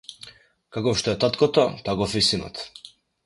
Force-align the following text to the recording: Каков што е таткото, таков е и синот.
Каков 0.77 0.97
што 1.01 1.13
е 1.15 1.19
таткото, 1.25 1.67
таков 1.91 2.15
е 2.21 2.25
и 2.25 2.29
синот. 2.31 2.65